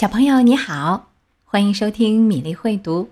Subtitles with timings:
[0.00, 1.10] 小朋友你好，
[1.44, 3.10] 欢迎收听米粒会读。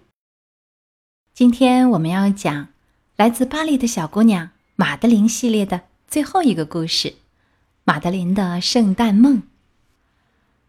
[1.34, 2.68] 今天我们要讲
[3.14, 7.16] 来自巴黎的小姑娘马德琳系列的最后一个故事——
[7.84, 9.42] 马德琳的圣诞梦。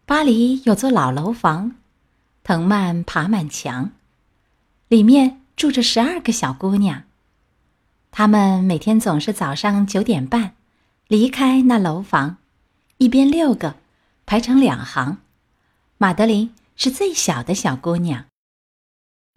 [0.04, 1.76] 巴黎有座老楼房，
[2.44, 3.90] 藤蔓爬满墙，
[4.88, 7.04] 里面住着十二个小姑娘。
[8.10, 10.54] 她们每天总是早上九点半
[11.08, 12.36] 离开那楼房，
[12.98, 13.76] 一边六个
[14.26, 15.16] 排成两行。
[16.02, 18.24] 马德琳是最小的小姑娘。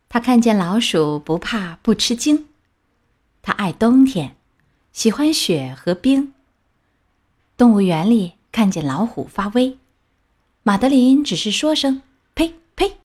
[0.07, 2.47] 她看见老鼠不怕不吃惊。
[3.41, 4.37] 她爱冬天，
[4.93, 6.33] 喜欢雪和冰。
[7.57, 9.77] 动物园里看见老虎发威，
[10.61, 12.01] 马德琳只是说声
[12.33, 12.95] “呸呸”。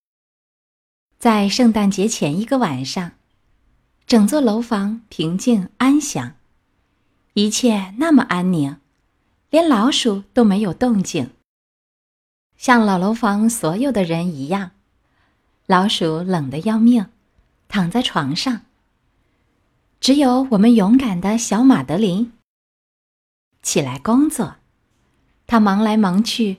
[1.19, 3.11] 在圣诞节前一个晚上，
[4.07, 6.37] 整座楼房平静安详，
[7.33, 8.77] 一切那么安宁，
[9.51, 11.33] 连老鼠都没有动静。
[12.59, 14.73] 像老楼房所有的人一样，
[15.67, 17.07] 老鼠冷得要命，
[17.69, 18.63] 躺在床上。
[20.01, 22.33] 只有我们勇敢的小马德琳
[23.63, 24.57] 起来工作，
[25.47, 26.59] 他忙来忙去，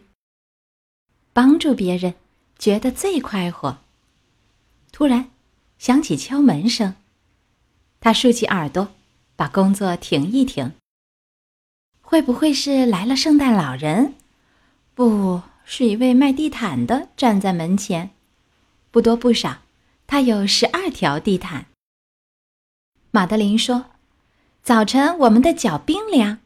[1.34, 2.16] 帮助别人，
[2.58, 3.80] 觉得最快活。
[4.94, 5.30] 突然
[5.78, 6.96] 响起敲门声，
[8.00, 8.88] 他竖起耳朵，
[9.36, 10.74] 把工作停一停。
[12.02, 14.16] 会不会是来了圣诞老人？
[14.96, 15.42] 不。
[15.72, 18.10] 是一位卖地毯的站在门前，
[18.90, 19.60] 不多不少，
[20.08, 21.68] 他有十二条地毯。
[23.12, 23.92] 马德琳说
[24.64, 26.40] ：“早晨我们的脚冰凉，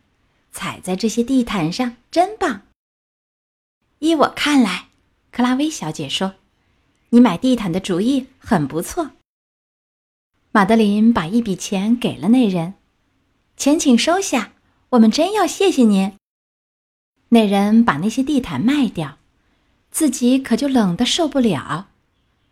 [0.52, 2.64] 踩在这些地毯上真棒。”
[4.00, 4.90] 依我看来，
[5.32, 6.36] 克拉薇小姐说
[7.12, 9.12] ：“你买地毯的主意很不错。”
[10.52, 12.74] 马德琳把一笔钱给了那人，
[13.56, 14.52] 钱请收下，
[14.90, 16.12] 我们真要谢谢您。
[17.34, 19.18] 那人把那些地毯卖掉，
[19.90, 21.90] 自己可就冷得受不了。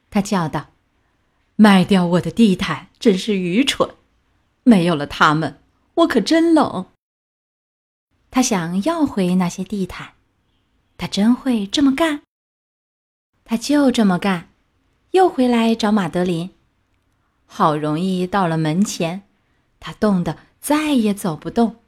[0.10, 0.72] 他叫道
[1.56, 3.92] ：“卖掉我的地毯真是愚蠢！
[4.64, 5.60] 没有了它们，
[5.94, 6.88] 我可真冷。”
[8.32, 10.14] 他想要回那些地毯，
[10.98, 12.24] 他真会这么干。
[13.46, 14.50] 他就这么干，
[15.12, 16.50] 又回来找马德琳。
[17.46, 19.22] 好容易到了门前，
[19.80, 21.81] 他冻得再也走不动。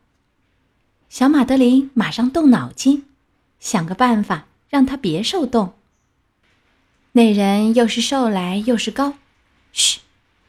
[1.13, 3.05] 小马德琳马上动脑筋，
[3.59, 5.75] 想个办法让他别受冻。
[7.11, 9.13] 那人又是瘦来又是高，
[9.71, 9.99] 嘘，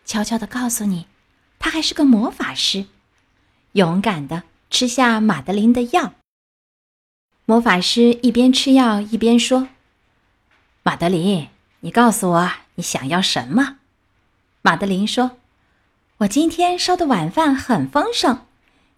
[0.07, 1.07] 悄悄的告诉你，
[1.59, 2.87] 他还是个魔法师。
[3.73, 6.15] 勇敢的吃下马德琳的药。
[7.45, 9.69] 魔法师一边吃药一边说
[10.83, 11.49] ：“马德琳，
[11.81, 13.81] 你告诉我你想要什么？”
[14.65, 15.33] 马德琳说
[16.21, 18.47] ：“我今天烧的晚饭很丰盛。”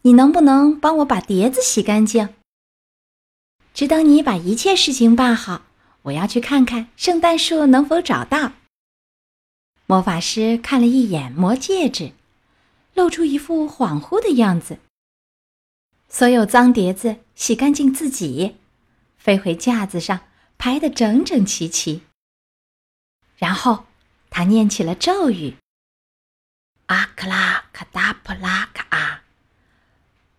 [0.06, 2.32] 你能不能帮我把碟子洗干净？
[3.74, 5.66] 只等你把一切事情办好，
[6.02, 8.52] 我要去看看圣诞树能否找到。
[9.86, 12.12] 魔法师看了一眼魔戒指，
[12.94, 14.78] 露出一副恍惚的样子。
[16.08, 18.54] 所有脏碟子洗干净自己，
[19.18, 20.20] 飞回架子上，
[20.56, 22.02] 排得整整齐齐。
[23.38, 23.86] 然后
[24.30, 25.56] 他念起了咒语
[26.86, 29.24] ：“阿克拉卡达普拉卡啊。”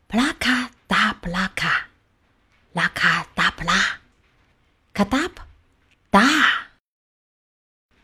[0.10, 1.90] 布拉卡达布拉卡，
[2.72, 4.00] 拉卡达布拉，
[4.98, 5.42] 卡达布
[6.10, 6.28] 达。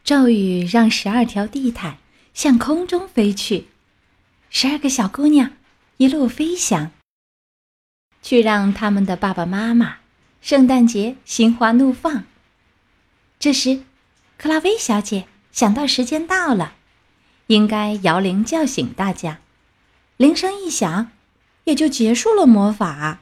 [0.03, 1.97] 咒语让十二条地毯
[2.35, 3.69] 向空中飞去，
[4.51, 5.53] 十二个小姑娘
[5.97, 6.91] 一路飞翔，
[8.21, 10.01] 去让他们的爸爸妈妈
[10.39, 12.25] 圣诞节心花怒放。
[13.39, 13.81] 这时，
[14.37, 16.75] 克拉薇小姐想到时间到了，
[17.47, 19.39] 应该摇铃叫醒大家。
[20.17, 21.09] 铃声一响。
[21.63, 23.21] 也就结束了魔法。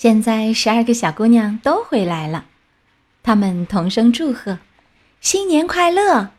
[0.00, 2.46] 现在十二个小姑娘都回来了，
[3.22, 4.58] 她们同声祝贺
[5.20, 6.30] ：“新年快乐！”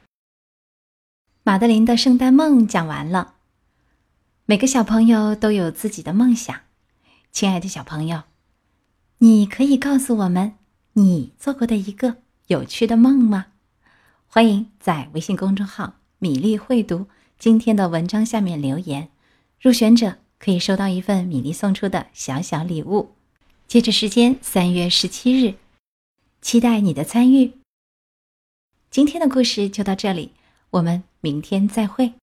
[1.45, 3.35] 马德琳的圣诞梦讲完了。
[4.47, 6.61] 每个小朋友都有自己的梦想，
[7.31, 8.23] 亲爱的小朋友，
[9.19, 10.55] 你可以告诉我们
[10.93, 12.15] 你做过的一个
[12.47, 13.45] 有趣的梦吗？
[14.25, 17.05] 欢迎在微信公众号“米粒会读”
[17.37, 19.09] 今天的文章下面留言，
[19.61, 20.17] 入选者。
[20.39, 23.11] 可以收到一份米粒送出的小小礼物。
[23.71, 25.55] 截止时间三月十七日，
[26.41, 27.53] 期待你的参与。
[28.89, 30.33] 今天的故事就到这里，
[30.71, 32.11] 我们明天再会。